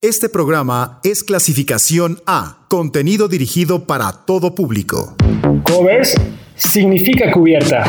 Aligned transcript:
Este 0.00 0.28
programa 0.28 1.00
es 1.02 1.24
clasificación 1.24 2.20
A, 2.24 2.58
contenido 2.68 3.26
dirigido 3.26 3.84
para 3.84 4.12
todo 4.12 4.54
público. 4.54 5.16
Covers 5.64 6.14
significa 6.54 7.32
cubierta. 7.32 7.82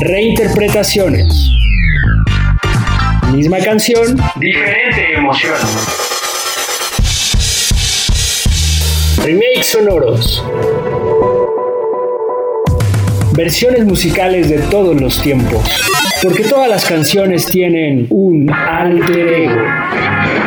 Reinterpretaciones. 0.00 1.50
Misma 3.30 3.58
canción, 3.58 4.18
diferente 4.36 5.12
emoción. 5.18 5.58
Remakes 9.18 9.66
sonoros. 9.66 10.42
Versiones 13.34 13.84
musicales 13.84 14.48
de 14.48 14.60
todos 14.60 14.98
los 14.98 15.20
tiempos. 15.20 15.62
Porque 16.22 16.42
todas 16.42 16.68
las 16.68 16.86
canciones 16.86 17.46
tienen 17.46 18.06
un 18.10 18.50
alter 18.50 19.28
ego. 19.28 20.37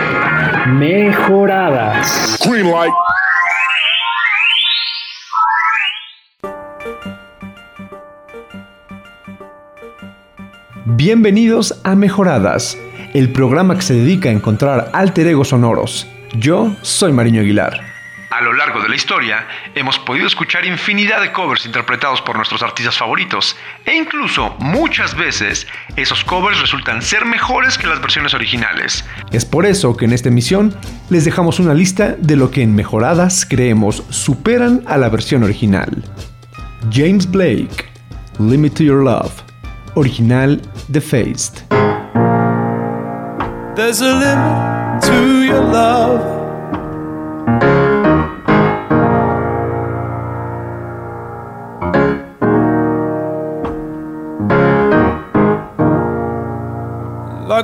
Mejoradas. 0.72 2.38
Bienvenidos 10.86 11.82
a 11.84 11.96
Mejoradas, 11.96 12.78
el 13.14 13.34
programa 13.34 13.76
que 13.76 13.82
se 13.82 13.96
dedica 13.96 14.30
a 14.30 14.32
encontrar 14.32 14.92
alter 14.94 15.28
egos 15.28 15.50
sonoros. 15.50 16.08
Yo 16.38 16.74
soy 16.82 17.12
Mariño 17.12 17.42
Aguilar. 17.42 17.91
A 18.32 18.40
lo 18.40 18.54
largo 18.54 18.82
de 18.82 18.88
la 18.88 18.96
historia, 18.96 19.46
hemos 19.76 20.00
podido 20.00 20.26
escuchar 20.26 20.66
infinidad 20.66 21.20
de 21.20 21.34
covers 21.34 21.66
interpretados 21.66 22.22
por 22.22 22.38
nuestros 22.38 22.64
artistas 22.64 22.98
favoritos, 22.98 23.58
e 23.86 23.94
incluso 23.94 24.56
muchas 24.58 25.18
veces 25.18 25.68
esos 25.98 26.24
covers 26.24 26.62
resultan 26.62 27.02
ser 27.02 27.26
mejores 27.26 27.78
que 27.78 27.88
las 27.88 28.00
versiones 28.00 28.34
originales. 28.34 29.04
Es 29.34 29.44
por 29.44 29.66
eso 29.66 29.98
que 29.98 30.06
en 30.06 30.14
esta 30.14 30.30
emisión 30.30 30.74
les 31.10 31.26
dejamos 31.26 31.60
una 31.60 31.74
lista 31.74 32.16
de 32.18 32.38
lo 32.38 32.52
que 32.52 32.62
en 32.62 32.74
Mejoradas 32.74 33.46
creemos 33.46 34.02
superan 34.10 34.82
a 34.88 34.98
la 34.98 35.10
versión 35.10 35.44
original. 35.44 36.02
James 36.90 37.30
Blake, 37.30 37.90
Limit 38.40 38.76
to 38.76 38.84
Your 38.84 39.04
Love, 39.04 39.34
original 39.96 40.62
The 40.90 41.02
Faced. 41.02 41.64
There's 43.76 44.02
a 44.02 44.14
limit 44.14 45.04
to 45.04 45.44
your 45.44 45.62
love. 45.66 46.41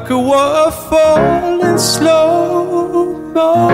Like 0.07 0.15
a 0.15 0.19
waterfall 0.19 1.61
in 1.65 1.77
slow 1.77 3.19
motion. 3.33 3.67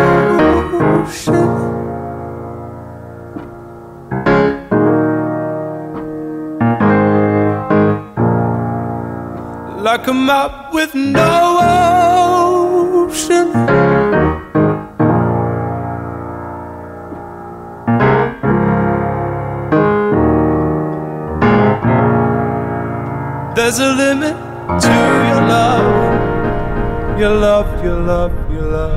Like 9.83 10.07
a 10.07 10.13
map 10.13 10.73
with 10.73 10.95
no 10.95 11.59
ocean. 13.11 13.53
There's 23.55 23.77
a 23.79 23.93
limit 23.93 24.35
to 24.81 24.87
your 25.29 25.41
love, 25.47 25.82
your 27.23 27.35
love, 27.35 27.85
your 27.85 28.01
love, 28.01 28.51
your 28.51 28.63
love. 28.63 28.91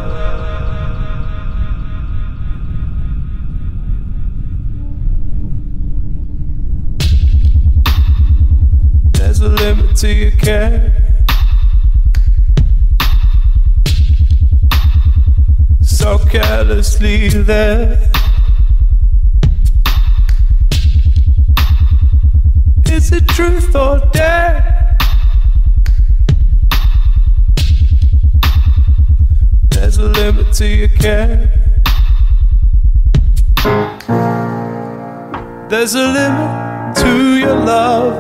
There's 9.13 9.41
a 9.41 9.49
limit 9.49 9.95
to 9.99 10.13
your 10.13 10.33
care. 10.33 10.93
So 15.83 16.19
carelessly 16.19 17.29
there. 17.29 18.11
Is 22.91 23.13
it 23.13 23.29
truth 23.29 23.77
or 23.77 24.01
dare? 24.13 24.76
To 30.27 30.67
your 30.67 30.89
care. 30.89 31.47
There's 35.71 35.95
a 35.95 36.03
limit 36.03 36.97
to 36.97 37.37
your 37.39 37.55
love. 37.55 38.15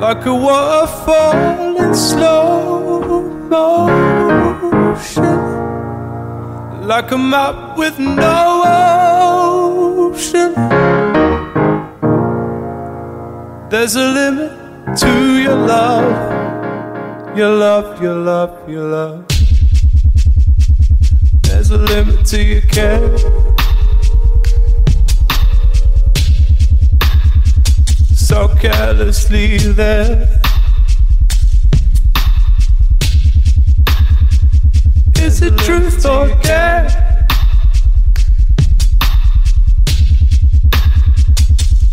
Like 0.00 0.26
a 0.26 0.34
waterfall 0.34 1.76
in 1.78 1.94
slow 1.94 3.22
motion. 3.48 5.22
Like 6.88 7.12
a 7.12 7.18
map 7.18 7.78
with 7.78 8.00
no 8.00 8.64
ocean. 10.10 10.54
There's 13.70 13.94
a 13.94 14.08
limit 14.10 14.98
to 14.98 15.38
your 15.38 15.54
love. 15.54 16.29
Your 17.40 17.56
love, 17.56 18.02
your 18.02 18.16
love, 18.16 18.68
your 18.68 18.84
love. 18.84 19.26
There's 21.40 21.70
a 21.70 21.78
limit 21.78 22.26
to 22.26 22.42
your 22.42 22.60
care. 22.60 23.16
So 28.14 28.46
carelessly 28.56 29.56
there. 29.56 30.28
Is 35.16 35.40
it 35.40 35.56
truth 35.60 36.04
or 36.04 36.28
care? 36.42 37.26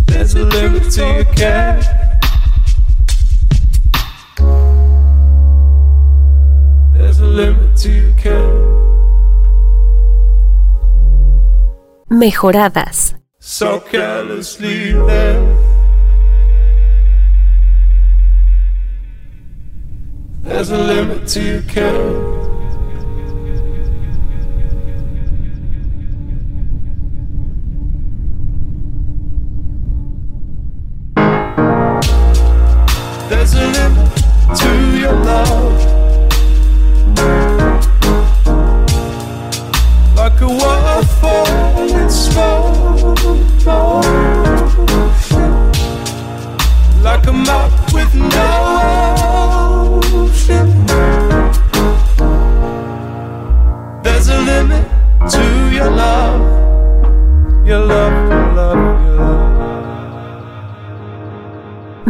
There's 0.08 0.35
a 0.35 0.44
limit 0.44 0.91
to 0.91 1.06
your 1.06 1.24
care. 1.35 1.97
Mejoradas. 12.17 13.13
So 13.39 13.79
carelessly 13.79 14.91
there. 14.94 15.55
There's 20.41 20.72
a 20.72 20.78
limit 20.78 21.28
to 21.28 21.44
your 21.44 21.61
care. 21.63 22.56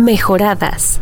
Mejoradas. 0.07 1.01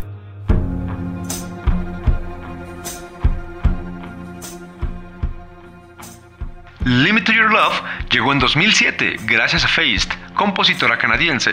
Limit 6.84 7.24
to 7.24 7.32
Your 7.32 7.52
Love 7.52 7.80
llegó 8.10 8.32
en 8.32 8.40
2007 8.40 9.18
gracias 9.26 9.64
a 9.64 9.68
Feist, 9.68 10.12
compositora 10.34 10.98
canadiense, 10.98 11.52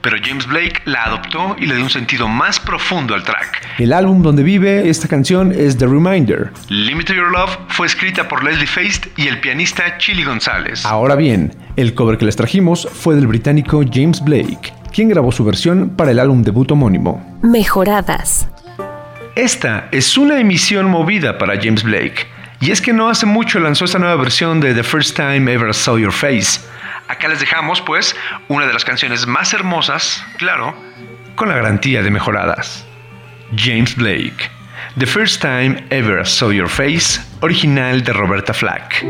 pero 0.00 0.16
James 0.20 0.48
Blake 0.48 0.82
la 0.86 1.04
adoptó 1.04 1.54
y 1.56 1.66
le 1.66 1.76
dio 1.76 1.84
un 1.84 1.90
sentido 1.90 2.26
más 2.26 2.58
profundo 2.58 3.14
al 3.14 3.22
track. 3.22 3.64
El 3.78 3.92
álbum 3.92 4.20
donde 4.20 4.42
vive 4.42 4.88
esta 4.88 5.06
canción 5.06 5.52
es 5.52 5.78
The 5.78 5.86
Reminder. 5.86 6.50
Limit 6.68 7.06
to 7.06 7.14
Your 7.14 7.30
Love 7.30 7.58
fue 7.68 7.86
escrita 7.86 8.26
por 8.26 8.42
Leslie 8.42 8.66
Feist 8.66 9.06
y 9.16 9.28
el 9.28 9.38
pianista 9.38 9.98
Chili 9.98 10.24
González. 10.24 10.84
Ahora 10.84 11.14
bien, 11.14 11.54
el 11.76 11.94
cover 11.94 12.18
que 12.18 12.24
les 12.24 12.34
trajimos 12.34 12.88
fue 12.92 13.14
del 13.14 13.28
británico 13.28 13.84
James 13.88 14.20
Blake, 14.20 14.72
quien 14.92 15.08
grabó 15.08 15.32
su 15.32 15.44
versión 15.44 15.90
para 15.90 16.10
el 16.10 16.18
álbum 16.18 16.42
debut 16.42 16.70
homónimo. 16.70 17.38
Mejoradas. 17.42 18.48
Esta 19.34 19.88
es 19.92 20.18
una 20.18 20.40
emisión 20.40 20.90
movida 20.90 21.38
para 21.38 21.56
James 21.56 21.82
Blake, 21.82 22.26
y 22.60 22.72
es 22.72 22.80
que 22.80 22.92
no 22.92 23.08
hace 23.08 23.24
mucho 23.24 23.60
lanzó 23.60 23.84
esta 23.84 23.98
nueva 23.98 24.16
versión 24.16 24.60
de 24.60 24.74
The 24.74 24.82
First 24.82 25.16
Time 25.16 25.52
Ever 25.52 25.72
Saw 25.72 25.98
Your 25.98 26.12
Face. 26.12 26.60
Acá 27.06 27.28
les 27.28 27.40
dejamos, 27.40 27.80
pues, 27.80 28.16
una 28.48 28.66
de 28.66 28.72
las 28.72 28.84
canciones 28.84 29.26
más 29.26 29.54
hermosas, 29.54 30.24
claro, 30.38 30.74
con 31.36 31.48
la 31.48 31.54
garantía 31.54 32.02
de 32.02 32.10
mejoradas. 32.10 32.84
James 33.56 33.94
Blake, 33.94 34.50
The 34.98 35.06
First 35.06 35.40
Time 35.40 35.84
Ever 35.90 36.26
Saw 36.26 36.52
Your 36.52 36.68
Face, 36.68 37.20
original 37.40 38.02
de 38.02 38.12
Roberta 38.12 38.52
Flack. 38.52 39.06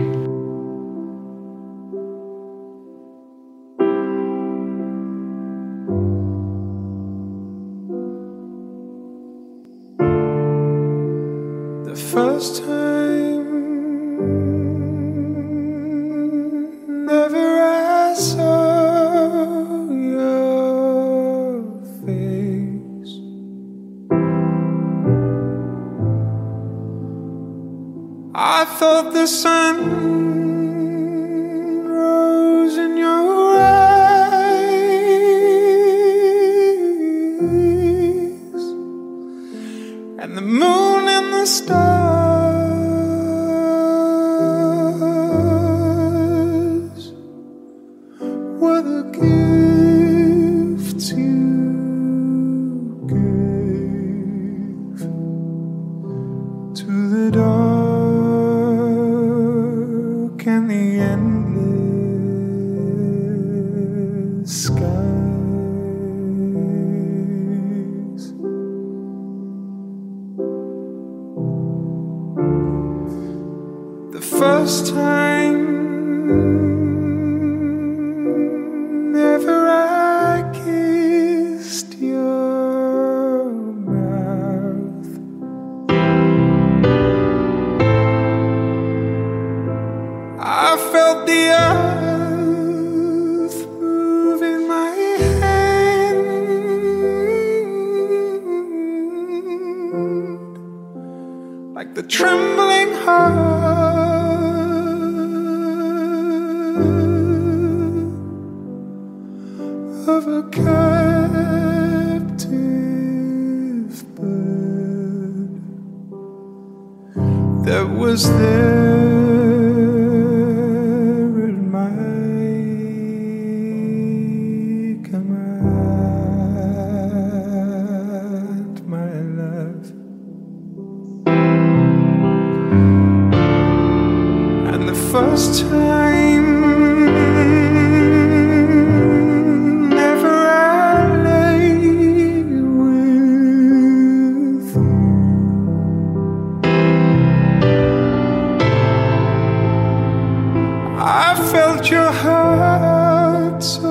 Your 151.90 152.12
heart 152.12 153.62
so 153.62 153.87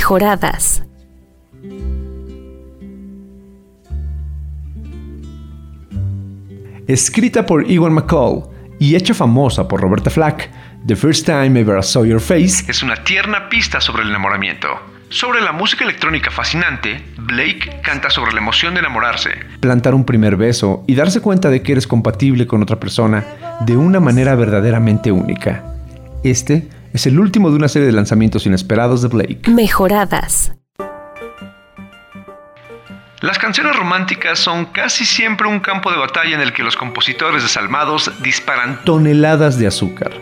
Mejoradas. 0.00 0.82
Escrita 6.88 7.44
por 7.44 7.70
Ewan 7.70 7.92
McCall 7.92 8.44
y 8.78 8.96
hecha 8.96 9.12
famosa 9.12 9.68
por 9.68 9.82
Roberta 9.82 10.08
Flack, 10.08 10.50
The 10.86 10.96
First 10.96 11.26
Time 11.26 11.60
Ever 11.60 11.78
I 11.78 11.82
Saw 11.82 12.06
Your 12.06 12.18
Face 12.18 12.64
es 12.66 12.82
una 12.82 13.04
tierna 13.04 13.50
pista 13.50 13.78
sobre 13.78 14.04
el 14.04 14.08
enamoramiento. 14.08 14.68
Sobre 15.10 15.42
la 15.42 15.52
música 15.52 15.84
electrónica 15.84 16.30
fascinante, 16.30 17.04
Blake 17.18 17.82
canta 17.82 18.08
sobre 18.08 18.32
la 18.32 18.40
emoción 18.40 18.72
de 18.72 18.80
enamorarse, 18.80 19.32
plantar 19.60 19.94
un 19.94 20.06
primer 20.06 20.36
beso 20.36 20.82
y 20.86 20.94
darse 20.94 21.20
cuenta 21.20 21.50
de 21.50 21.62
que 21.62 21.72
eres 21.72 21.86
compatible 21.86 22.46
con 22.46 22.62
otra 22.62 22.80
persona 22.80 23.22
de 23.66 23.76
una 23.76 24.00
manera 24.00 24.34
verdaderamente 24.34 25.12
única. 25.12 25.62
Este 26.24 26.70
es 26.92 27.06
el 27.06 27.18
último 27.18 27.50
de 27.50 27.56
una 27.56 27.68
serie 27.68 27.86
de 27.86 27.92
lanzamientos 27.92 28.46
inesperados 28.46 29.02
de 29.02 29.08
Blake. 29.08 29.50
Mejoradas. 29.50 30.52
Las 33.20 33.38
canciones 33.38 33.76
románticas 33.76 34.38
son 34.38 34.66
casi 34.66 35.04
siempre 35.04 35.46
un 35.46 35.60
campo 35.60 35.90
de 35.90 35.98
batalla 35.98 36.34
en 36.34 36.40
el 36.40 36.54
que 36.54 36.62
los 36.62 36.74
compositores 36.74 37.42
desalmados 37.42 38.10
disparan 38.22 38.82
toneladas 38.84 39.58
de 39.58 39.66
azúcar. 39.66 40.12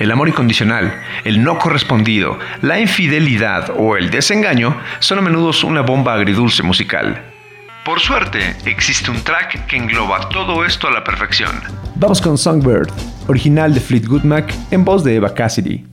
El 0.00 0.10
amor 0.10 0.28
incondicional, 0.28 1.00
el 1.24 1.44
no 1.44 1.58
correspondido, 1.58 2.38
la 2.62 2.80
infidelidad 2.80 3.72
o 3.76 3.96
el 3.96 4.10
desengaño 4.10 4.76
son 4.98 5.18
a 5.18 5.22
menudo 5.22 5.52
una 5.64 5.82
bomba 5.82 6.14
agridulce 6.14 6.62
musical. 6.64 7.22
Por 7.84 8.00
suerte, 8.00 8.56
existe 8.64 9.10
un 9.10 9.22
track 9.22 9.66
que 9.66 9.76
engloba 9.76 10.28
todo 10.28 10.64
esto 10.64 10.88
a 10.88 10.90
la 10.90 11.04
perfección. 11.04 11.50
Vamos 11.94 12.20
con 12.20 12.36
Songbird, 12.36 12.90
original 13.28 13.72
de 13.72 13.80
Fleetwood 13.80 14.24
Mac 14.24 14.52
en 14.70 14.84
voz 14.84 15.04
de 15.04 15.14
Eva 15.14 15.32
Cassidy. 15.32 15.89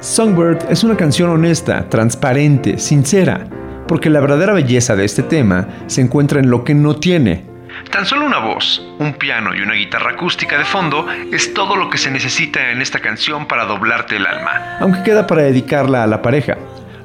Songbird 0.00 0.70
es 0.70 0.82
una 0.82 0.96
canción 0.96 1.28
honesta, 1.28 1.90
transparente, 1.90 2.78
sincera, 2.78 3.46
porque 3.86 4.08
la 4.08 4.20
verdadera 4.20 4.54
belleza 4.54 4.96
de 4.96 5.04
este 5.04 5.22
tema 5.22 5.68
se 5.88 6.00
encuentra 6.00 6.40
en 6.40 6.48
lo 6.48 6.64
que 6.64 6.74
no 6.74 6.96
tiene. 6.96 7.44
Tan 7.90 8.06
solo 8.06 8.24
una 8.24 8.38
voz, 8.38 8.82
un 8.98 9.12
piano 9.12 9.54
y 9.54 9.60
una 9.60 9.74
guitarra 9.74 10.12
acústica 10.12 10.56
de 10.56 10.64
fondo 10.64 11.06
es 11.30 11.52
todo 11.52 11.76
lo 11.76 11.90
que 11.90 11.98
se 11.98 12.10
necesita 12.10 12.70
en 12.70 12.80
esta 12.80 13.00
canción 13.00 13.46
para 13.46 13.66
doblarte 13.66 14.16
el 14.16 14.24
alma. 14.24 14.78
Aunque 14.80 15.02
queda 15.02 15.26
para 15.26 15.42
dedicarla 15.42 16.02
a 16.02 16.06
la 16.06 16.22
pareja. 16.22 16.56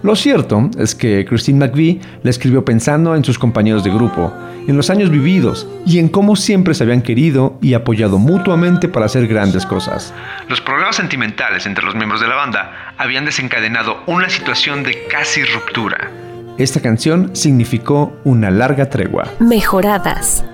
Lo 0.03 0.15
cierto 0.15 0.69
es 0.77 0.95
que 0.95 1.25
Christine 1.25 1.67
McVie 1.67 1.99
la 2.23 2.29
escribió 2.29 2.63
pensando 2.63 3.13
en 3.13 3.25
sus 3.25 3.37
compañeros 3.37 3.83
de 3.83 3.89
grupo, 3.89 4.31
en 4.67 4.77
los 4.77 4.89
años 4.89 5.09
vividos 5.09 5.67
y 5.85 5.99
en 5.99 6.09
cómo 6.09 6.35
siempre 6.35 6.73
se 6.73 6.83
habían 6.83 7.01
querido 7.01 7.57
y 7.61 7.73
apoyado 7.73 8.17
mutuamente 8.17 8.87
para 8.87 9.05
hacer 9.05 9.27
grandes 9.27 9.65
cosas. 9.65 10.13
Los 10.47 10.61
problemas 10.61 10.95
sentimentales 10.95 11.65
entre 11.65 11.85
los 11.85 11.95
miembros 11.95 12.21
de 12.21 12.27
la 12.27 12.35
banda 12.35 12.93
habían 12.97 13.25
desencadenado 13.25 14.03
una 14.07 14.29
situación 14.29 14.83
de 14.83 15.05
casi 15.07 15.43
ruptura. 15.43 16.09
Esta 16.57 16.81
canción 16.81 17.35
significó 17.35 18.17
una 18.23 18.49
larga 18.49 18.89
tregua. 18.89 19.27
Mejoradas. 19.39 20.45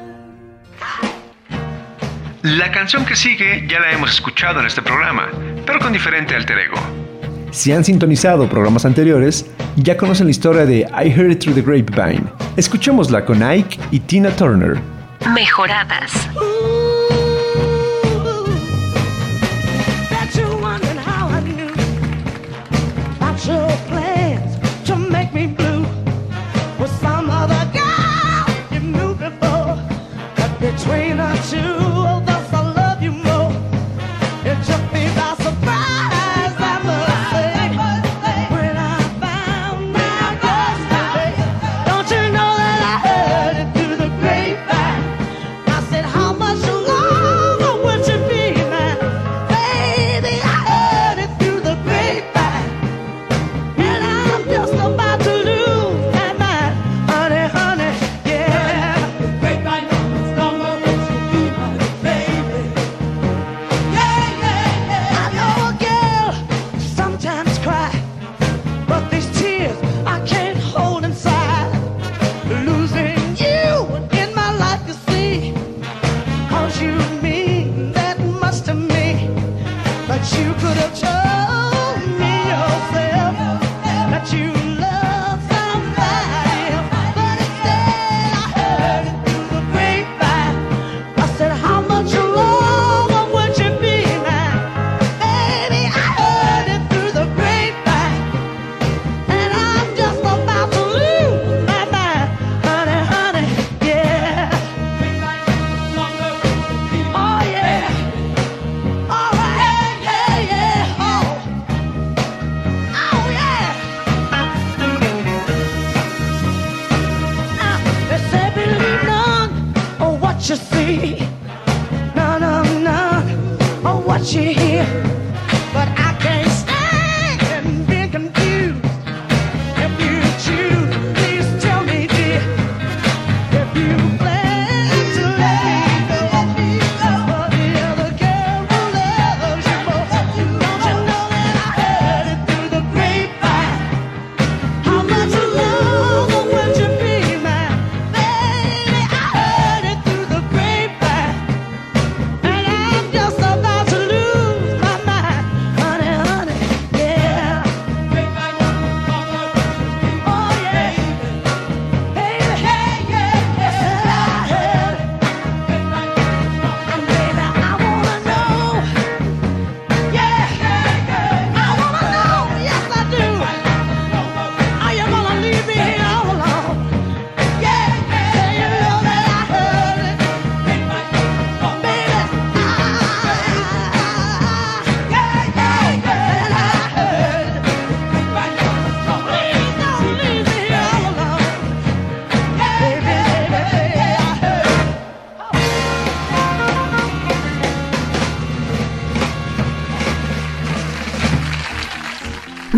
La 2.41 2.71
canción 2.71 3.05
que 3.05 3.15
sigue 3.15 3.67
ya 3.69 3.79
la 3.79 3.91
hemos 3.91 4.11
escuchado 4.11 4.59
en 4.61 4.65
este 4.65 4.81
programa, 4.81 5.27
pero 5.63 5.79
con 5.79 5.93
diferente 5.93 6.35
alter 6.35 6.57
ego. 6.57 7.10
Si 7.51 7.73
han 7.73 7.83
sintonizado 7.83 8.47
programas 8.47 8.85
anteriores, 8.85 9.45
ya 9.75 9.97
conocen 9.97 10.27
la 10.27 10.31
historia 10.31 10.65
de 10.65 10.79
I 10.79 11.09
Heard 11.09 11.31
It 11.31 11.39
Through 11.39 11.55
the 11.55 11.61
Grapevine. 11.61 12.23
Escuchémosla 12.55 13.25
con 13.25 13.43
Ike 13.43 13.77
y 13.91 13.99
Tina 13.99 14.29
Turner. 14.31 14.79
Mejoradas. 15.33 16.11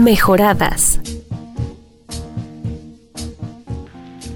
Mejoradas. 0.03 0.99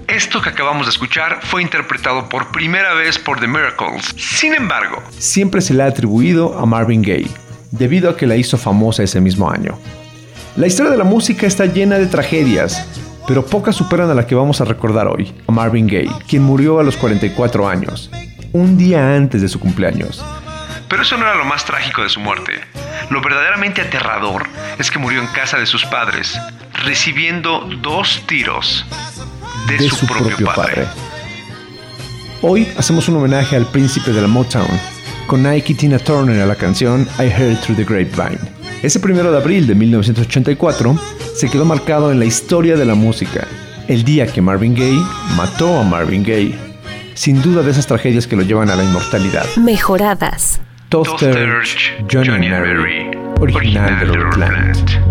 Esto 0.08 0.40
que 0.40 0.48
acabamos 0.48 0.86
de 0.86 0.90
escuchar 0.90 1.40
fue 1.42 1.60
interpretado 1.60 2.28
por 2.30 2.50
primera 2.50 2.94
vez 2.94 3.18
por 3.18 3.38
The 3.38 3.46
Miracles. 3.46 4.14
Sin 4.16 4.54
embargo, 4.54 5.02
siempre 5.18 5.60
se 5.60 5.74
le 5.74 5.82
ha 5.82 5.86
atribuido 5.86 6.58
a 6.58 6.64
Marvin 6.64 7.02
Gaye, 7.02 7.30
debido 7.70 8.08
a 8.08 8.16
que 8.16 8.26
la 8.26 8.36
hizo 8.36 8.56
famosa 8.56 9.02
ese 9.02 9.20
mismo 9.20 9.50
año. 9.50 9.78
La 10.56 10.66
historia 10.66 10.90
de 10.90 10.98
la 10.98 11.04
música 11.04 11.46
está 11.46 11.66
llena 11.66 11.98
de 11.98 12.06
tragedias, 12.06 12.88
pero 13.26 13.44
pocas 13.44 13.76
superan 13.76 14.10
a 14.10 14.14
la 14.14 14.26
que 14.26 14.34
vamos 14.34 14.62
a 14.62 14.64
recordar 14.64 15.06
hoy, 15.06 15.34
a 15.46 15.52
Marvin 15.52 15.86
Gaye, 15.86 16.10
quien 16.26 16.42
murió 16.42 16.80
a 16.80 16.82
los 16.82 16.96
44 16.96 17.68
años, 17.68 18.10
un 18.54 18.78
día 18.78 19.14
antes 19.14 19.42
de 19.42 19.48
su 19.48 19.60
cumpleaños. 19.60 20.24
Pero 20.88 21.02
eso 21.02 21.18
no 21.18 21.26
era 21.26 21.34
lo 21.34 21.44
más 21.44 21.66
trágico 21.66 22.02
de 22.02 22.08
su 22.08 22.20
muerte. 22.20 22.52
Lo 23.10 23.22
verdaderamente 23.22 23.80
aterrador 23.80 24.46
es 24.78 24.90
que 24.90 24.98
murió 24.98 25.20
en 25.20 25.28
casa 25.28 25.58
de 25.58 25.64
sus 25.64 25.84
padres, 25.86 26.38
recibiendo 26.84 27.66
dos 27.82 28.22
tiros 28.26 28.84
de, 29.66 29.88
su, 29.88 30.06
propio, 30.06 30.46
padre. 30.54 30.86
Hoy 32.42 32.68
hacemos 32.76 33.08
un 33.08 33.16
homenaje 33.16 33.56
al 33.56 33.66
príncipe 33.70 34.12
de 34.12 34.20
la 34.20 34.28
Motown, 34.28 34.68
con 35.26 35.42
Nike 35.42 35.74
Tina 35.74 35.98
Turner 35.98 36.42
a 36.42 36.46
la 36.46 36.54
canción 36.54 37.08
I 37.18 37.24
Heard 37.24 37.60
Through 37.62 37.76
the 37.76 37.84
Grapevine. 37.84 38.40
Ese 38.82 39.00
primero 39.00 39.32
de 39.32 39.38
abril 39.38 39.66
de 39.66 39.74
1984 39.74 40.96
se 41.34 41.48
quedó 41.48 41.64
marcado 41.64 42.12
en 42.12 42.18
la 42.18 42.26
historia 42.26 42.76
de 42.76 42.84
la 42.84 42.94
música, 42.94 43.48
el 43.88 44.04
día 44.04 44.26
que 44.26 44.42
Marvin 44.42 44.74
Gaye 44.74 45.02
mató 45.34 45.78
a 45.78 45.82
Marvin 45.82 46.22
Gaye. 46.22 46.54
Sin 47.14 47.40
duda 47.42 47.62
de 47.62 47.70
esas 47.70 47.86
tragedias 47.86 48.26
que 48.26 48.36
lo 48.36 48.42
llevan 48.42 48.70
a 48.70 48.76
la 48.76 48.84
inmortalidad. 48.84 49.44
Mejoradas. 49.56 50.60
Toaster, 50.90 51.62
Johnny, 52.08 52.48
Mary, 52.48 53.10
original 53.40 53.98
de 53.98 54.06
Robert 54.06 55.07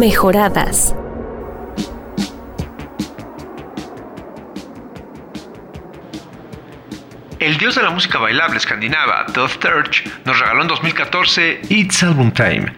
mejoradas. 0.00 0.94
El 7.38 7.58
dios 7.58 7.74
de 7.74 7.82
la 7.82 7.90
música 7.90 8.18
bailable 8.18 8.56
escandinava, 8.56 9.26
Todd 9.26 9.50
Thurch, 9.60 10.10
nos 10.24 10.40
regaló 10.40 10.62
en 10.62 10.68
2014 10.68 11.60
It's 11.68 12.02
Album 12.02 12.32
Time, 12.32 12.74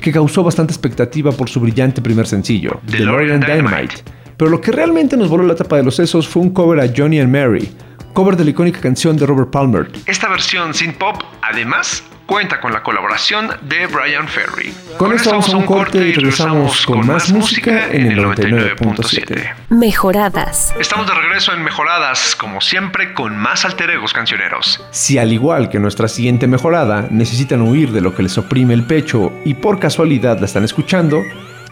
que 0.00 0.12
causó 0.12 0.44
bastante 0.44 0.72
expectativa 0.72 1.32
por 1.32 1.50
su 1.50 1.58
brillante 1.58 2.00
primer 2.00 2.28
sencillo, 2.28 2.80
The 2.88 3.00
Lord 3.00 3.40
Dynamite. 3.40 4.04
Pero 4.36 4.48
lo 4.48 4.60
que 4.60 4.70
realmente 4.70 5.16
nos 5.16 5.28
voló 5.28 5.42
la 5.42 5.56
tapa 5.56 5.76
de 5.76 5.82
los 5.82 5.96
sesos 5.96 6.28
fue 6.28 6.42
un 6.42 6.50
cover 6.50 6.78
a 6.78 6.86
Johnny 6.96 7.18
and 7.18 7.32
Mary, 7.32 7.68
cover 8.12 8.36
de 8.36 8.44
la 8.44 8.50
icónica 8.50 8.80
canción 8.80 9.16
de 9.16 9.26
Robert 9.26 9.50
Palmer. 9.50 9.90
Esta 10.06 10.28
versión 10.28 10.72
sin 10.72 10.92
pop, 10.92 11.20
además, 11.42 12.04
cuenta 12.26 12.60
con 12.60 12.72
la 12.72 12.82
colaboración 12.82 13.48
de 13.62 13.86
Brian 13.86 14.28
Ferry. 14.28 14.72
Con, 14.96 15.12
esto 15.12 15.30
vamos 15.30 15.52
a 15.52 15.56
un 15.56 15.64
corte 15.64 15.98
y 15.98 16.12
regresamos 16.12 16.86
con 16.86 17.06
más 17.06 17.30
música 17.32 17.88
en 17.90 18.06
el 18.06 18.18
99.7. 18.18 19.54
Mejoradas. 19.70 20.74
Estamos 20.78 21.06
de 21.06 21.14
regreso 21.14 21.52
en 21.52 21.62
Mejoradas, 21.62 22.34
como 22.36 22.60
siempre, 22.60 23.14
con 23.14 23.36
más 23.36 23.64
alter 23.64 23.90
egos 23.90 24.12
cancioneros. 24.12 24.84
Si 24.90 25.18
al 25.18 25.32
igual 25.32 25.68
que 25.68 25.78
nuestra 25.78 26.08
siguiente 26.08 26.46
mejorada 26.46 27.08
necesitan 27.10 27.62
huir 27.62 27.92
de 27.92 28.00
lo 28.00 28.14
que 28.14 28.22
les 28.22 28.38
oprime 28.38 28.74
el 28.74 28.86
pecho 28.86 29.32
y 29.44 29.54
por 29.54 29.78
casualidad 29.78 30.38
la 30.38 30.46
están 30.46 30.64
escuchando, 30.64 31.22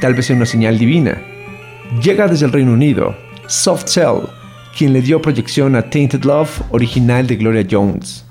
tal 0.00 0.14
vez 0.14 0.26
sea 0.26 0.36
una 0.36 0.46
señal 0.46 0.78
divina. 0.78 1.20
Llega 2.02 2.26
desde 2.26 2.46
el 2.46 2.52
Reino 2.52 2.72
Unido, 2.72 3.16
Soft 3.46 3.86
Cell, 3.86 4.26
quien 4.76 4.92
le 4.92 5.02
dio 5.02 5.20
proyección 5.20 5.76
a 5.76 5.82
Tainted 5.82 6.24
Love, 6.24 6.62
original 6.70 7.26
de 7.26 7.36
Gloria 7.36 7.66
Jones. 7.70 8.24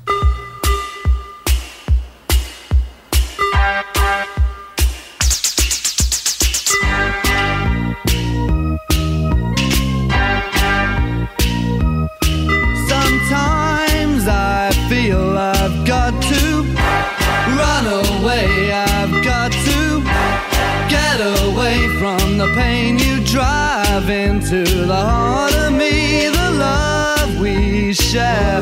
seen 22.91 23.19
you 23.19 23.23
drive 23.25 24.09
into 24.09 24.63
the 24.63 24.95
heart 24.95 25.53
of 25.55 25.73
me. 25.73 26.27
The 26.27 26.51
love 26.51 27.39
we 27.39 27.93
share 27.93 28.61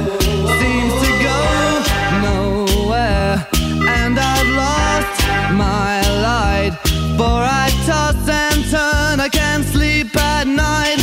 seems 0.60 0.94
to 1.04 1.12
go 1.30 1.42
nowhere. 2.22 3.48
And 3.88 4.20
I've 4.20 4.50
lost 4.64 5.20
my 5.54 6.02
light, 6.22 6.74
for 7.18 7.40
I 7.64 7.70
toss 7.86 8.28
and 8.28 8.64
turn, 8.70 9.20
I 9.20 9.30
can't 9.32 9.66
sleep 9.66 10.16
at 10.16 10.48
night. 10.48 11.00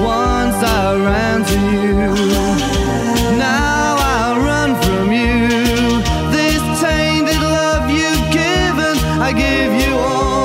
Once 0.00 0.58
I 0.62 0.96
ran 1.08 1.44
to 1.52 1.60
you, 1.84 2.10
now 3.38 3.96
I 3.98 4.38
run 4.48 4.70
from 4.82 5.12
you. 5.12 5.48
This 6.36 6.62
tainted 6.80 7.40
love 7.40 7.90
you've 7.90 8.26
given, 8.32 8.96
I 9.20 9.32
give 9.32 9.72
you 9.82 9.96
all. 9.96 10.39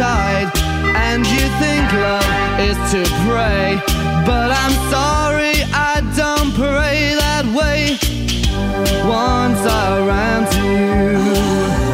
tide. 0.00 0.50
And 0.96 1.26
you 1.26 1.44
think 1.60 1.84
love 1.92 2.60
is 2.68 2.78
to 2.92 3.02
pray, 3.28 3.78
but 4.24 4.48
I'm 4.62 4.76
sorry 4.96 5.56
I 5.92 6.00
don't 6.16 6.52
pray 6.54 7.14
that 7.22 7.44
way. 7.58 7.98
Once 9.04 9.62
I 9.82 9.86
ran 10.10 10.40
to 10.54 10.62
you. 11.84 11.89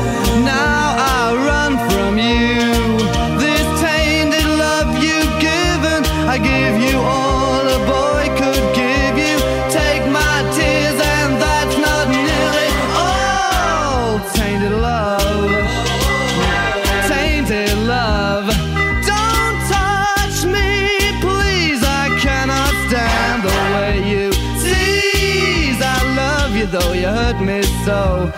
though 26.70 26.92
you 26.92 27.06
hurt 27.06 27.40
me 27.40 27.62
so. 27.84 28.32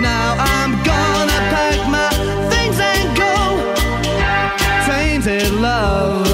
Now 0.00 0.36
I'm 0.38 0.72
gonna 0.84 1.40
pack 1.52 1.78
my 1.90 2.10
things 2.50 2.78
and 2.80 3.16
go. 3.16 3.34
Tainted 4.86 5.52
love. 5.60 6.31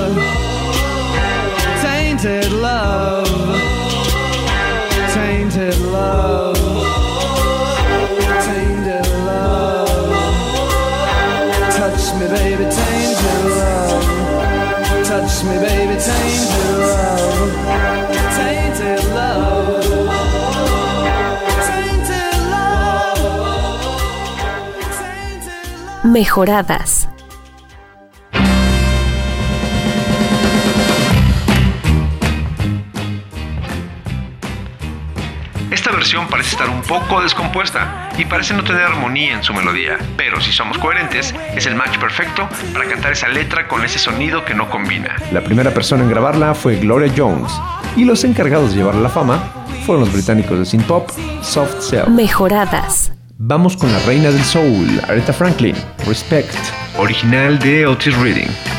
mejoradas. 26.08 27.08
Esta 35.70 35.92
versión 35.92 36.26
parece 36.28 36.50
estar 36.52 36.70
un 36.70 36.80
poco 36.82 37.20
descompuesta 37.20 38.08
y 38.16 38.24
parece 38.24 38.54
no 38.54 38.64
tener 38.64 38.82
armonía 38.82 39.34
en 39.34 39.42
su 39.42 39.52
melodía, 39.52 39.98
pero 40.16 40.40
si 40.40 40.50
somos 40.50 40.78
coherentes, 40.78 41.34
es 41.54 41.66
el 41.66 41.74
match 41.74 41.98
perfecto 41.98 42.48
para 42.72 42.88
cantar 42.88 43.12
esa 43.12 43.28
letra 43.28 43.68
con 43.68 43.84
ese 43.84 43.98
sonido 43.98 44.44
que 44.44 44.54
no 44.54 44.70
combina. 44.70 45.16
La 45.30 45.42
primera 45.42 45.72
persona 45.72 46.02
en 46.04 46.10
grabarla 46.10 46.54
fue 46.54 46.76
Gloria 46.76 47.12
Jones 47.14 47.52
y 47.96 48.04
los 48.04 48.24
encargados 48.24 48.70
de 48.70 48.78
llevar 48.78 48.94
la 48.94 49.10
fama 49.10 49.38
fueron 49.84 50.04
los 50.04 50.12
británicos 50.12 50.58
de 50.58 50.64
synth 50.64 50.86
pop 50.86 51.10
Soft 51.42 51.80
Cell. 51.80 52.08
Mejoradas. 52.08 53.12
Vamos 53.40 53.76
con 53.76 53.92
la 53.92 54.00
reina 54.00 54.32
del 54.32 54.42
soul, 54.42 55.00
Aretha 55.06 55.32
Franklin, 55.32 55.76
Respect, 56.08 56.58
original 56.98 57.56
de 57.60 57.86
Otis 57.86 58.16
Reading. 58.16 58.77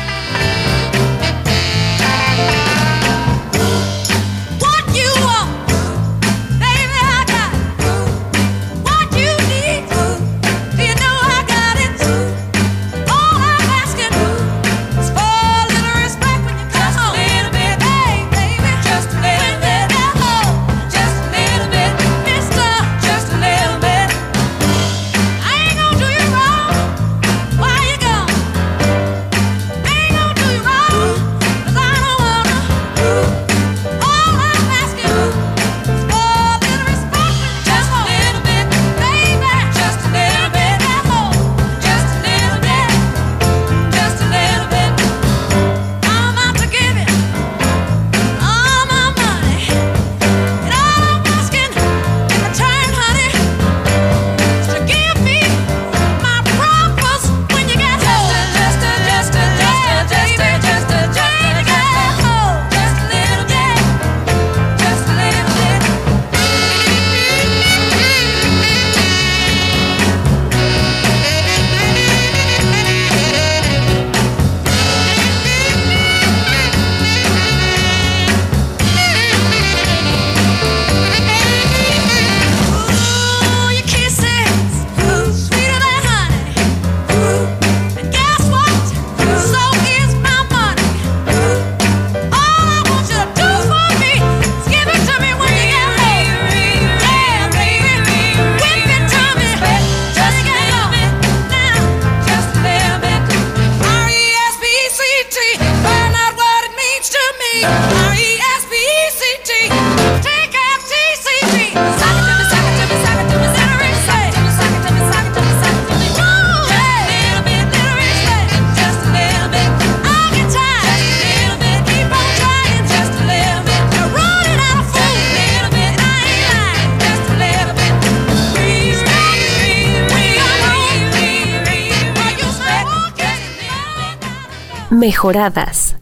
mejoradas. 135.10 135.96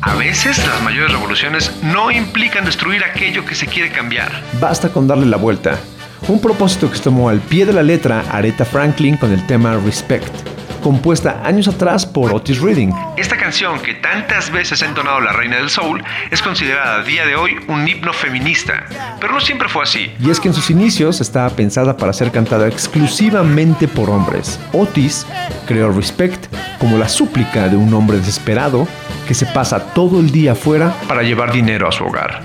A 0.00 0.16
veces 0.16 0.58
las 0.66 0.82
mayores 0.82 1.12
revoluciones 1.12 1.72
no 1.84 2.10
implican 2.10 2.64
destruir 2.64 3.04
aquello 3.04 3.44
que 3.44 3.54
se 3.54 3.68
quiere 3.68 3.92
cambiar. 3.92 4.32
Basta 4.60 4.88
con 4.88 5.06
darle 5.06 5.26
la 5.26 5.36
vuelta. 5.36 5.78
Un 6.26 6.40
propósito 6.40 6.90
que 6.90 6.98
tomó 6.98 7.28
al 7.28 7.38
pie 7.38 7.64
de 7.64 7.72
la 7.72 7.84
letra 7.84 8.24
Aretha 8.32 8.64
Franklin 8.64 9.16
con 9.16 9.30
el 9.30 9.46
tema 9.46 9.76
Respect 9.76 10.51
compuesta 10.82 11.40
años 11.44 11.68
atrás 11.68 12.04
por 12.04 12.34
Otis 12.34 12.60
Reading. 12.60 12.90
Esta 13.16 13.38
canción 13.38 13.80
que 13.80 13.94
tantas 13.94 14.50
veces 14.50 14.82
ha 14.82 14.86
entonado 14.86 15.20
la 15.20 15.32
reina 15.32 15.56
del 15.56 15.70
soul 15.70 16.02
es 16.30 16.42
considerada 16.42 16.96
a 16.96 17.02
día 17.02 17.24
de 17.24 17.36
hoy 17.36 17.56
un 17.68 17.88
himno 17.88 18.12
feminista, 18.12 18.84
pero 19.20 19.32
no 19.32 19.40
siempre 19.40 19.68
fue 19.68 19.84
así. 19.84 20.12
Y 20.20 20.30
es 20.30 20.40
que 20.40 20.48
en 20.48 20.54
sus 20.54 20.68
inicios 20.68 21.20
estaba 21.20 21.48
pensada 21.50 21.96
para 21.96 22.12
ser 22.12 22.30
cantada 22.30 22.68
exclusivamente 22.68 23.88
por 23.88 24.10
hombres. 24.10 24.60
Otis 24.72 25.26
creó 25.66 25.90
Respect 25.90 26.54
como 26.78 26.98
la 26.98 27.08
súplica 27.08 27.68
de 27.68 27.76
un 27.76 27.94
hombre 27.94 28.18
desesperado 28.18 28.86
que 29.26 29.34
se 29.34 29.46
pasa 29.46 29.94
todo 29.94 30.20
el 30.20 30.30
día 30.30 30.52
afuera 30.52 30.92
para 31.08 31.22
llevar 31.22 31.52
dinero 31.52 31.88
a 31.88 31.92
su 31.92 32.04
hogar. 32.04 32.42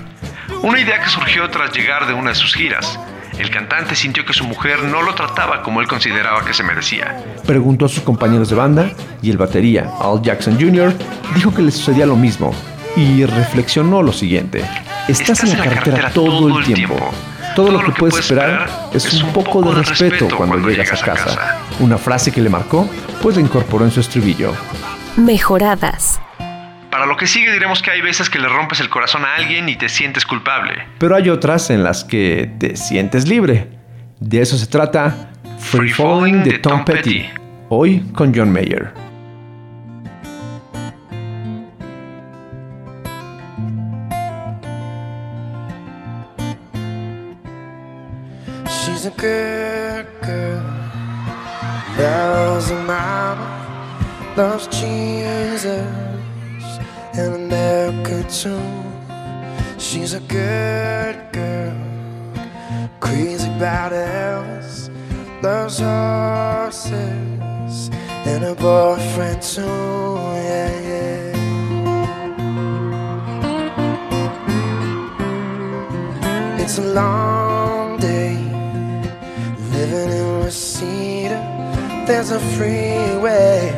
Una 0.62 0.80
idea 0.80 1.00
que 1.00 1.08
surgió 1.08 1.48
tras 1.50 1.72
llegar 1.72 2.06
de 2.06 2.14
una 2.14 2.30
de 2.30 2.36
sus 2.36 2.54
giras. 2.54 2.98
El 3.38 3.50
cantante 3.50 3.94
sintió 3.94 4.24
que 4.24 4.32
su 4.32 4.44
mujer 4.44 4.82
no 4.84 5.00
lo 5.02 5.14
trataba 5.14 5.62
como 5.62 5.80
él 5.80 5.86
consideraba 5.86 6.44
que 6.44 6.52
se 6.52 6.64
merecía. 6.64 7.24
Preguntó 7.46 7.86
a 7.86 7.88
sus 7.88 8.02
compañeros 8.02 8.50
de 8.50 8.56
banda 8.56 8.90
y 9.22 9.30
el 9.30 9.38
batería, 9.38 9.90
Al 10.00 10.20
Jackson 10.20 10.58
Jr., 10.58 10.92
dijo 11.34 11.54
que 11.54 11.62
le 11.62 11.70
sucedía 11.70 12.04
lo 12.04 12.16
mismo 12.16 12.52
y 12.96 13.24
reflexionó 13.24 14.02
lo 14.02 14.12
siguiente. 14.12 14.64
Estás, 15.06 15.44
en 15.44 15.56
la 15.56 15.64
carretera, 15.64 16.10
todo, 16.10 16.58
el 16.58 16.64
tiempo. 16.64 16.96
Todo, 17.54 17.70
lo 17.70 17.84
que 17.84 17.92
puedes 17.92 18.18
esperar 18.18 18.90
es 18.92 19.22
un 19.22 19.32
poco 19.32 19.62
de 19.62 19.82
respeto 19.82 20.28
cuando 20.36 20.68
llegas 20.68 21.00
a 21.00 21.04
casa. 21.04 21.58
Una 21.80 21.96
frase 21.96 22.32
que 22.32 22.40
le 22.40 22.50
marcó, 22.50 22.88
pues 23.22 23.36
la 23.36 23.42
incorporó 23.42 23.84
en 23.84 23.90
su 23.90 24.00
estribillo. 24.00 24.52
Mejoradas. 25.16 26.20
Para 26.98 27.06
lo 27.06 27.16
que 27.16 27.28
sigue 27.28 27.52
diremos 27.52 27.80
que 27.80 27.92
hay 27.92 28.00
veces 28.00 28.28
que 28.28 28.40
le 28.40 28.48
rompes 28.48 28.80
el 28.80 28.90
corazón 28.90 29.24
a 29.24 29.36
alguien 29.36 29.68
y 29.68 29.76
te 29.76 29.88
sientes 29.88 30.26
culpable. 30.26 30.84
Pero 30.98 31.14
hay 31.14 31.30
otras 31.30 31.70
en 31.70 31.84
las 31.84 32.02
que 32.02 32.50
te 32.58 32.74
sientes 32.74 33.28
libre. 33.28 33.68
De 34.18 34.40
eso 34.42 34.58
se 34.58 34.66
trata 34.66 35.30
Free 35.60 35.90
Falling 35.90 36.42
de 36.42 36.58
Tom 36.58 36.84
Petty. 36.84 37.30
Hoy 37.68 38.00
con 38.16 38.34
John 38.34 38.52
Mayer. 38.52 38.92
She's 48.66 49.06
a 49.06 49.10
good 49.10 50.06
girl, 50.26 50.64
loves 51.96 52.70
her 52.72 52.82
mama, 52.82 54.34
loves 54.36 54.66
Jesus 54.66 55.64
and 55.64 56.07
America 58.08 58.30
too. 58.30 58.60
She's 59.78 60.14
a 60.14 60.20
good 60.20 61.16
girl, 61.32 61.76
crazy 63.00 63.48
about 63.48 63.92
Elvis, 63.92 64.90
loves 65.42 65.78
horses 65.78 66.80
and 68.26 68.44
a 68.44 68.54
boyfriend 68.54 69.42
too. 69.42 69.62
Yeah, 69.62 70.80
yeah. 70.90 71.34
It's 76.58 76.78
a 76.78 76.84
long 76.84 77.98
day 77.98 78.36
living 79.72 80.10
in 80.10 80.44
Reseda. 80.44 81.38
There's 82.06 82.30
a 82.30 82.40
freeway 82.56 83.70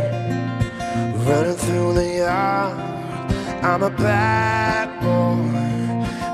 running 1.26 1.56
through 1.56 1.94
the 1.94 2.06
yard. 2.18 2.89
I'm 3.62 3.82
a 3.82 3.90
bad 3.90 4.88
boy, 5.02 5.44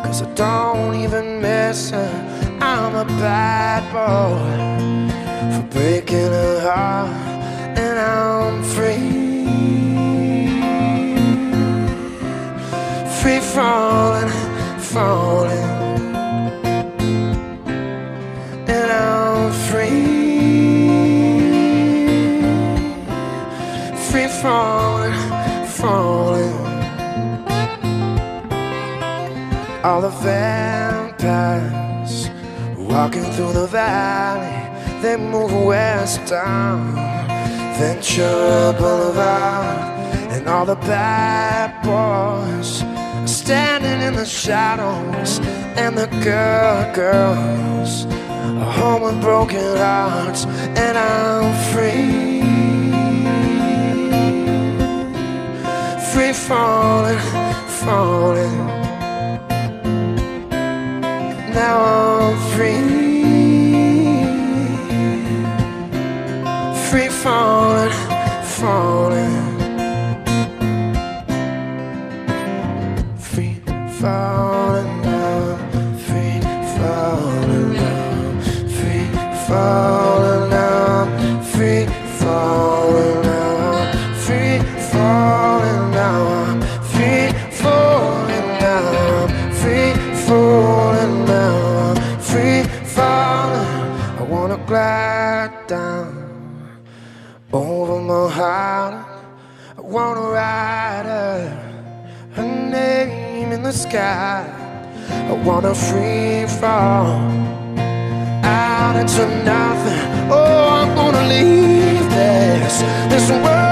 cause 0.04 0.22
I 0.22 0.32
don't 0.34 0.94
even 0.94 1.40
miss 1.42 1.90
her. 1.90 2.58
I'm 2.60 2.94
a 2.94 3.04
bad 3.04 3.82
boy 3.92 4.56
for 5.56 5.66
breaking 5.76 6.30
her 6.38 6.60
heart, 6.60 7.10
and 7.76 7.98
I'm 7.98 8.62
free. 8.62 9.24
Free 13.20 13.40
falling, 13.40 14.30
falling, 14.78 15.70
and 18.68 18.88
I'm 18.92 19.52
free. 19.68 20.06
Free 24.10 24.28
falling, 24.40 25.66
falling. 25.66 26.45
All 29.86 30.00
the 30.00 30.08
vampires 30.08 31.34
walking 32.76 33.22
through 33.34 33.52
the 33.52 33.68
valley, 33.68 34.58
they 35.00 35.16
move 35.16 35.52
west 35.64 36.26
down 36.26 36.96
Ventura 37.78 38.72
Boulevard, 38.76 39.78
and 40.32 40.48
all 40.48 40.66
the 40.66 40.74
bad 40.74 41.70
boys 41.84 42.82
standing 43.30 44.00
in 44.04 44.14
the 44.16 44.26
shadows, 44.26 45.38
and 45.76 45.96
the 45.96 46.08
good 46.24 46.92
girls 46.92 48.06
are 48.60 48.72
home 48.72 49.02
with 49.02 49.20
broken 49.20 49.76
hearts, 49.76 50.46
and 50.46 50.98
I'm 50.98 51.54
free, 51.72 52.40
free 56.12 56.32
falling, 56.32 57.20
falling 57.84 58.75
now 61.56 61.78
I'm 61.84 62.36
free, 62.52 62.82
free 66.90 67.08
falling, 67.08 67.92
falling, 68.58 69.58
free 73.18 73.56
falling 74.00 75.00
now, 75.00 75.56
free 76.06 76.40
falling 76.76 77.72
now, 77.72 78.40
free 78.76 79.08
falling 79.48 80.05
the 103.66 103.72
sky. 103.72 104.46
I 105.10 105.32
wanna 105.44 105.74
free 105.74 106.46
fall 106.60 107.06
out 108.44 108.94
into 108.94 109.26
nothing. 109.44 110.30
Oh, 110.30 110.68
I'm 110.78 110.94
gonna 110.94 111.26
leave 111.26 112.08
this 112.10 112.74
this 113.10 113.28
world 113.30 113.65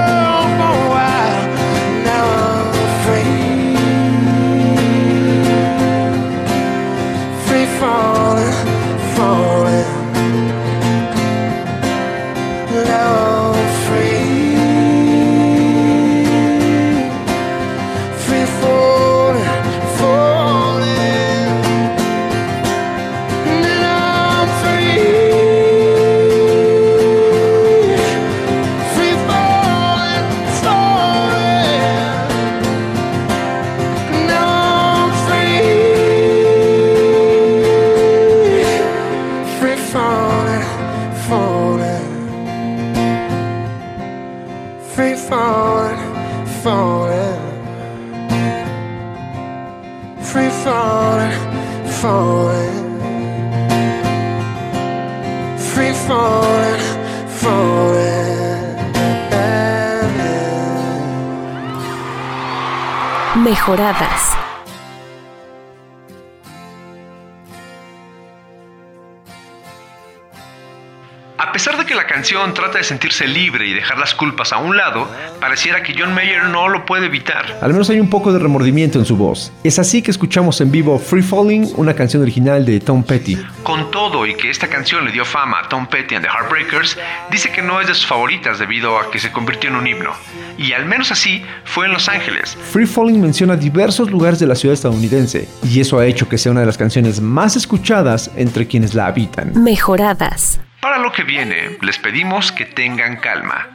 A 71.37 71.51
pesar 71.51 71.77
de 71.77 71.85
que 71.85 71.93
la 71.93 72.07
canción 72.07 72.53
trata 72.55 72.79
de 72.79 72.83
sentirse 72.83 73.27
libre 73.27 73.67
y 73.67 73.73
dejar 73.73 73.99
las 73.99 74.15
culpas 74.15 74.53
a 74.53 74.57
un 74.57 74.75
lado, 74.75 75.07
pareciera 75.39 75.83
que 75.83 75.93
John 75.95 76.15
Mayer 76.15 76.45
no 76.45 76.67
lo 76.67 76.83
puede 76.85 77.05
evitar. 77.05 77.59
Al 77.61 77.73
menos 77.73 77.89
hay 77.91 77.99
un 77.99 78.09
poco 78.09 78.33
de 78.33 78.39
remordimiento 78.39 78.97
en 78.97 79.05
su 79.05 79.17
voz. 79.17 79.51
Es 79.63 79.77
así 79.77 80.01
que 80.01 80.09
escuchamos 80.09 80.59
en 80.61 80.71
vivo 80.71 80.97
Free 80.97 81.21
Falling, 81.21 81.71
una 81.75 81.93
canción 81.93 82.23
original 82.23 82.65
de 82.65 82.79
Tom 82.79 83.03
Petty. 83.03 83.37
Con 83.61 83.91
todo 83.91 84.25
y 84.25 84.33
que 84.35 84.49
esta 84.49 84.67
canción 84.67 85.05
le 85.05 85.11
dio 85.11 85.25
fama 85.25 85.59
a 85.59 85.69
Tom 85.69 85.85
Petty 85.85 86.15
and 86.15 86.25
the 86.25 86.31
Heartbreakers, 86.31 86.97
dice 87.29 87.51
que 87.51 87.61
no 87.61 87.79
es 87.79 87.87
de 87.87 87.93
sus 87.93 88.07
favoritas 88.07 88.57
debido 88.57 88.97
a 88.97 89.11
que 89.11 89.19
se 89.19 89.31
convirtió 89.31 89.69
en 89.69 89.75
un 89.75 89.85
himno. 89.85 90.13
Y 90.57 90.73
al 90.73 90.85
menos 90.85 91.11
así 91.11 91.43
fue 91.63 91.85
en 91.85 91.93
Los 91.93 92.07
Ángeles. 92.09 92.57
Free 92.71 92.85
Falling 92.85 93.21
menciona 93.21 93.55
diversos 93.55 94.09
lugares 94.09 94.39
de 94.39 94.47
la 94.47 94.55
ciudad 94.55 94.73
estadounidense, 94.73 95.47
y 95.63 95.79
eso 95.79 95.99
ha 95.99 96.05
hecho 96.05 96.29
que 96.29 96.37
sea 96.37 96.51
una 96.51 96.61
de 96.61 96.65
las 96.65 96.77
canciones 96.77 97.21
más 97.21 97.55
escuchadas 97.55 98.31
entre 98.35 98.67
quienes 98.67 98.93
la 98.93 99.07
habitan. 99.07 99.61
Mejoradas. 99.61 100.59
Para 100.81 100.97
lo 100.99 101.11
que 101.11 101.23
viene, 101.23 101.77
les 101.81 101.97
pedimos 101.97 102.51
que 102.51 102.65
tengan 102.65 103.17
calma. 103.17 103.67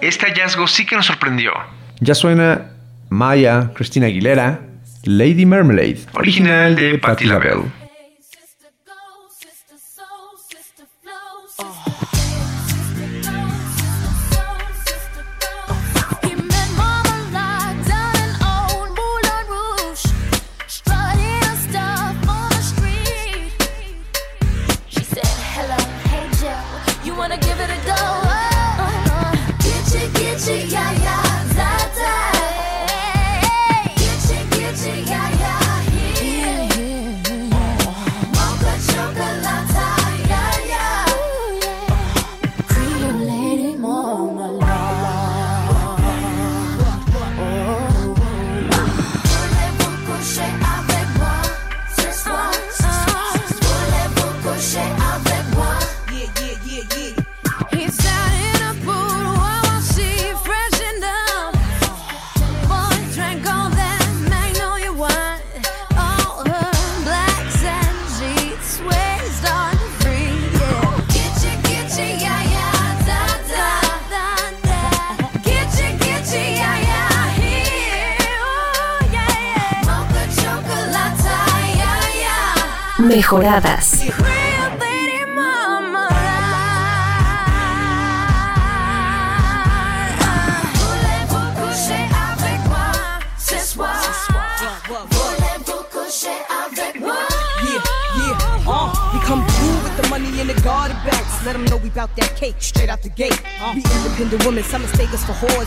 Este 0.00 0.26
hallazgo 0.26 0.66
sí 0.66 0.86
que 0.86 0.96
nos 0.96 1.06
sorprendió. 1.06 1.52
Ya 2.00 2.14
suena 2.14 2.72
Maya, 3.10 3.70
Christina 3.74 4.06
Aguilera, 4.06 4.60
Lady 5.04 5.46
Marmalade, 5.46 6.00
Original 6.14 6.76
de 6.76 6.98
Patti 6.98 7.24
LaBelle. 7.24 7.64
Mejoradas. 83.48 83.77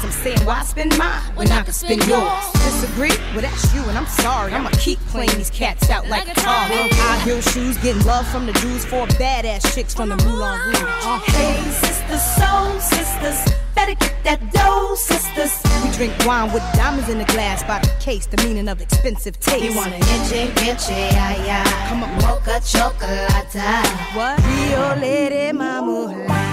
Whores. 0.02 0.06
I'm 0.06 0.12
saying, 0.12 0.40
why 0.46 0.64
spend 0.64 0.98
mine 0.98 1.22
when 1.36 1.52
I 1.52 1.64
can 1.64 1.74
spend 1.74 2.06
yours? 2.08 2.52
Disagree? 2.54 3.10
Well, 3.34 3.42
that's 3.42 3.74
you, 3.74 3.82
and 3.84 3.98
I'm 3.98 4.06
sorry. 4.08 4.54
I'ma 4.54 4.70
keep 4.74 5.00
playing 5.08 5.36
these 5.36 5.50
cats 5.50 5.90
out 5.90 6.08
like 6.08 6.28
a 6.28 6.34
car. 6.40 6.66
High 6.70 7.20
heel 7.24 7.42
shoes, 7.42 7.78
getting 7.78 8.04
love 8.06 8.28
from 8.28 8.46
the 8.46 8.54
dudes, 8.54 8.86
four 8.86 9.08
badass 9.08 9.74
chicks 9.74 9.94
from 9.94 10.10
the 10.10 10.16
Moulin 10.18 10.60
Rouge. 10.68 10.82
Uh, 10.82 11.20
Hey, 11.32 11.62
sisters, 11.72 12.22
soul 12.36 12.80
sisters, 12.80 13.56
better 13.76 13.96
get 13.96 14.24
that 14.24 14.52
dough, 14.52 14.96
sisters. 14.96 15.62
we 15.84 15.92
drink 15.96 16.14
wine 16.26 16.52
with 16.54 16.64
diamonds 16.74 17.10
in 17.10 17.18
the 17.18 17.26
glass 17.26 17.64
by 17.64 17.80
the 17.80 17.94
case, 18.00 18.26
the 18.26 18.38
meaning 18.44 18.68
of 18.68 18.82
expensive 18.82 19.40
taste. 19.40 19.64
You 19.64 19.76
wanna 19.76 19.96
itchy, 19.98 20.52
itchy, 20.70 20.94
yeah, 20.94 21.46
yeah. 21.46 21.90
Come 21.90 22.04
on. 22.04 22.12
Mocha 22.22 22.60
chocolate. 22.66 23.32
What? 24.14 24.40
Rio 24.46 24.96
Lady 25.00 25.52
Mama. 25.52 26.51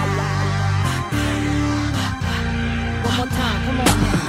One 3.18 3.26
more 3.26 3.36
time, 3.36 3.64
come 3.64 3.80
on 3.80 4.00
now. 4.02 4.27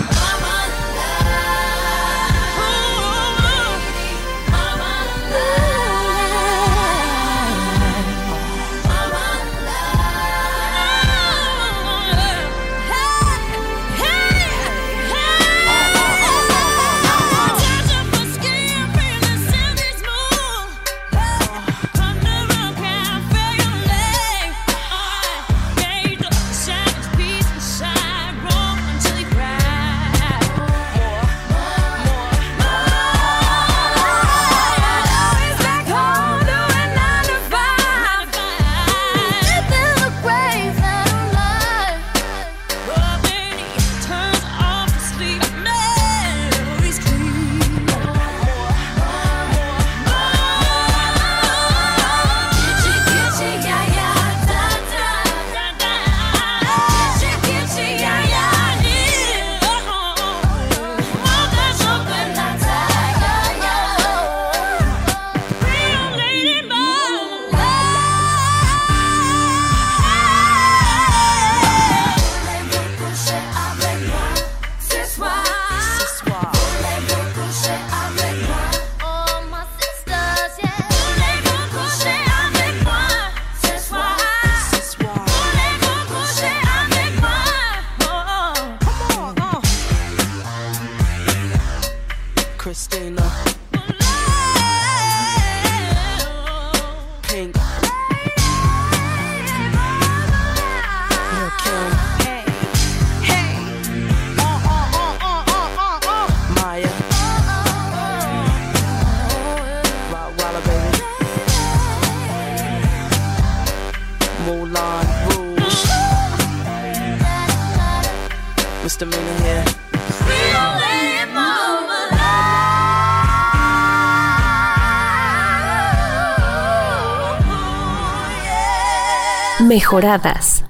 Mejoradas. 129.89 130.63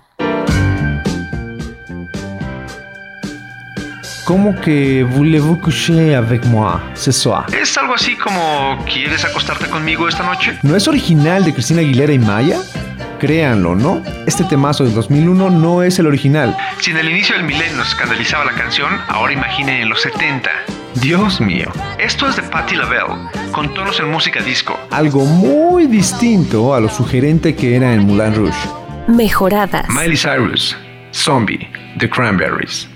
¿Cómo 4.23 4.55
que 4.61 5.03
voulez-vous 5.03 5.57
coucher 5.57 6.15
avec 6.15 6.45
moi 6.45 6.79
ce 6.95 7.11
soir? 7.11 7.45
¿Es 7.51 7.77
algo 7.77 7.95
así 7.95 8.15
como 8.15 8.77
¿quieres 8.85 9.25
acostarte 9.25 9.67
conmigo 9.67 10.07
esta 10.07 10.23
noche? 10.23 10.57
¿No 10.63 10.73
es 10.73 10.87
original 10.87 11.43
de 11.43 11.53
Cristina 11.53 11.81
Aguilera 11.81 12.13
y 12.13 12.19
Maya? 12.19 12.61
Créanlo, 13.19 13.75
¿no? 13.75 14.01
Este 14.25 14.45
temazo 14.45 14.85
del 14.85 14.93
2001 14.93 15.49
no 15.49 15.83
es 15.83 15.99
el 15.99 16.07
original. 16.07 16.55
Si 16.79 16.91
en 16.91 16.97
el 16.99 17.09
inicio 17.09 17.35
del 17.35 17.43
milenio 17.43 17.75
nos 17.75 17.89
escandalizaba 17.89 18.45
la 18.45 18.53
canción, 18.53 19.01
ahora 19.09 19.33
imaginen 19.33 19.81
en 19.81 19.89
los 19.89 20.01
70. 20.01 20.49
Dios 21.01 21.41
mío. 21.41 21.69
Esto 21.97 22.29
es 22.29 22.37
de 22.37 22.43
Patti 22.43 22.77
LaBelle, 22.77 23.51
con 23.51 23.73
tonos 23.73 23.99
en 23.99 24.09
música 24.09 24.41
disco. 24.41 24.79
Algo 24.91 25.25
muy 25.25 25.87
distinto 25.87 26.73
a 26.73 26.79
lo 26.79 26.87
sugerente 26.87 27.53
que 27.53 27.75
era 27.75 27.93
en 27.93 28.05
Moulin 28.05 28.33
Rouge. 28.33 28.78
Mejoradas. 29.09 29.89
Miley 29.89 30.15
Cyrus, 30.15 30.75
Zombie, 31.13 31.67
The 31.99 32.07
Cranberries. 32.07 32.87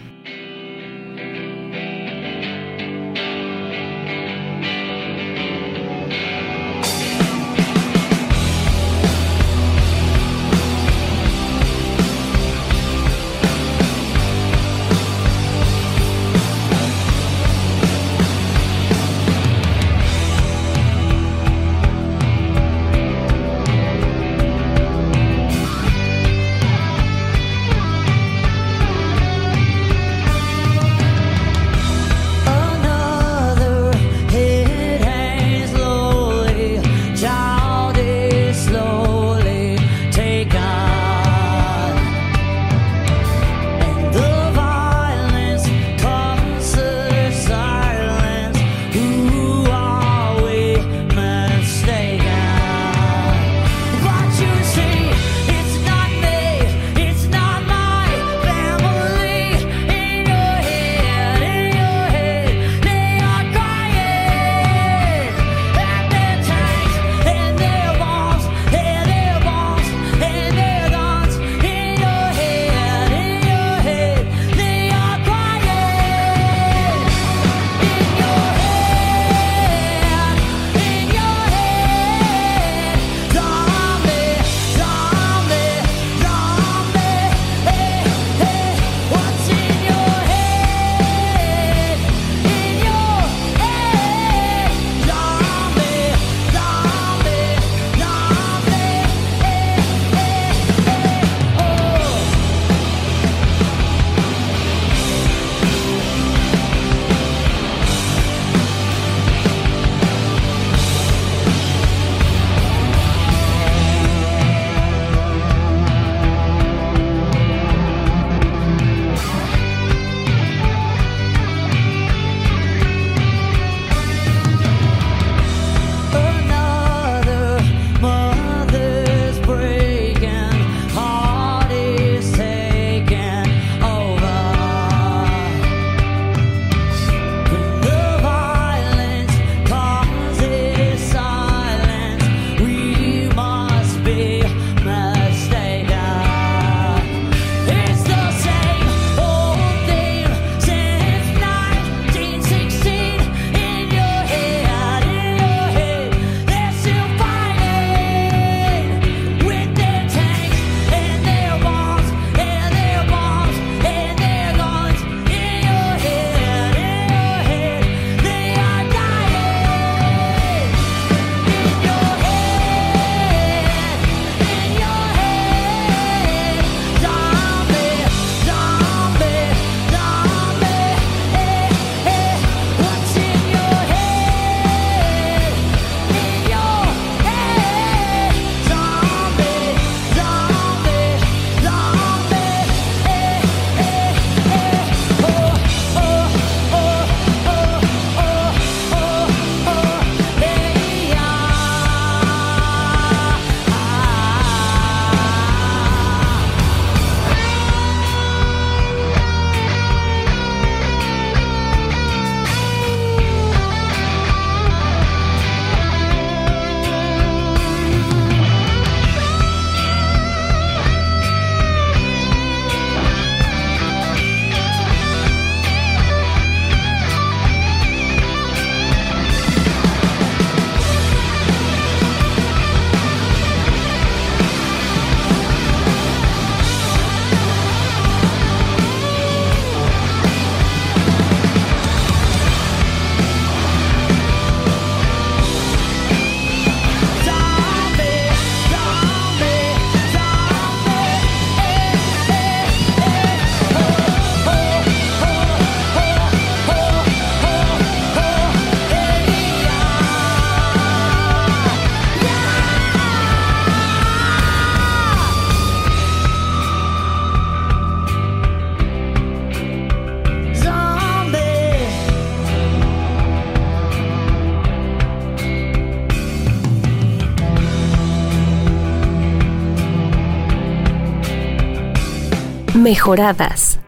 Mejoradas. 282.83 283.79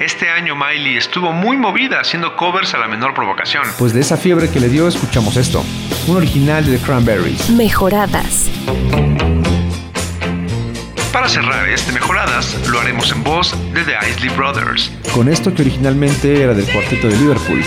Este 0.00 0.28
año 0.30 0.56
Miley 0.56 0.96
estuvo 0.96 1.30
muy 1.30 1.56
movida 1.56 2.00
haciendo 2.00 2.34
covers 2.34 2.74
a 2.74 2.78
la 2.78 2.88
menor 2.88 3.14
provocación. 3.14 3.62
Pues 3.78 3.94
de 3.94 4.00
esa 4.00 4.16
fiebre 4.16 4.50
que 4.50 4.58
le 4.58 4.68
dio 4.68 4.88
escuchamos 4.88 5.36
esto, 5.36 5.64
un 6.08 6.16
original 6.16 6.66
de 6.66 6.76
The 6.76 6.84
Cranberries. 6.84 7.48
Mejoradas. 7.50 8.50
Para 11.12 11.28
cerrar 11.28 11.68
este 11.68 11.92
Mejoradas, 11.92 12.68
lo 12.68 12.80
haremos 12.80 13.12
en 13.12 13.22
voz 13.22 13.54
de 13.72 13.84
The 13.84 13.94
Isley 14.10 14.30
Brothers. 14.30 14.90
Con 15.14 15.28
esto 15.28 15.54
que 15.54 15.62
originalmente 15.62 16.42
era 16.42 16.52
del 16.52 16.66
cuarteto 16.66 17.06
de 17.06 17.16
Liverpool. 17.16 17.62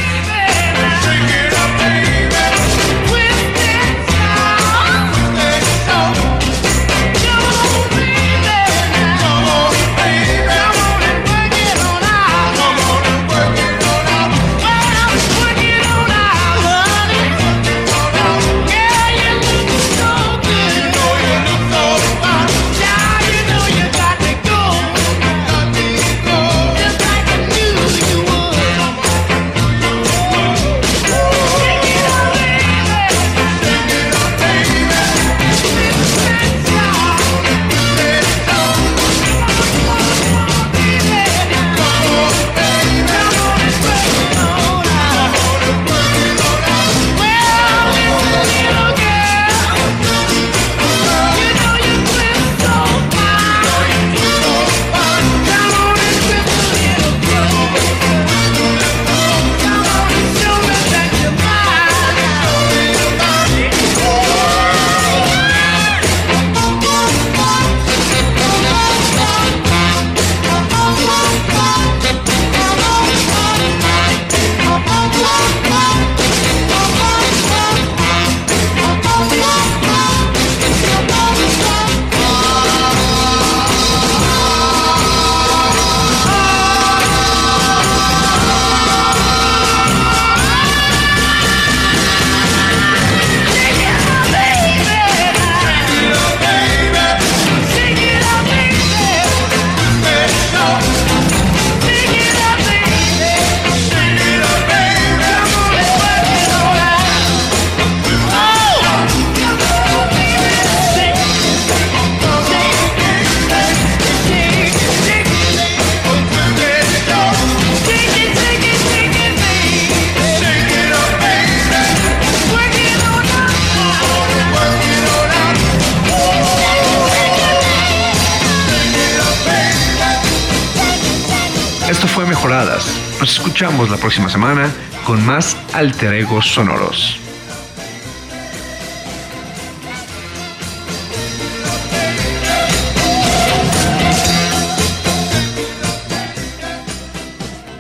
Próxima 134.08 134.30
semana 134.30 134.72
con 135.06 135.22
más 135.26 135.58
alter 135.74 136.14
egos 136.14 136.48
sonoros. 136.54 137.20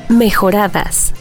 Mejoradas. 0.09 1.16